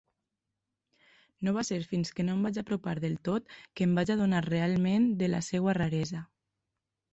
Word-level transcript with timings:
No 1.47 1.53
va 1.57 1.63
ser 1.69 1.77
fins 1.91 2.13
que 2.19 2.25
no 2.25 2.33
em 2.37 2.41
vaig 2.47 2.57
apropar 2.63 2.95
del 3.05 3.15
tot 3.29 3.55
que 3.75 3.87
em 3.89 3.95
vaig 4.01 4.15
adonar 4.17 4.43
realment 4.49 5.09
de 5.23 5.33
la 5.37 5.45
seva 5.53 5.79
raresa. 5.83 6.27